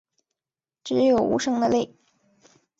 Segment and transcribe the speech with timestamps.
[0.83, 1.93] 只有无声的泪